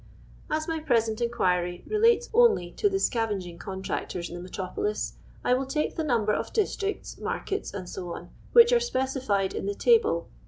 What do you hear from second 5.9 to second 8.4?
the number of districts, markets, kc,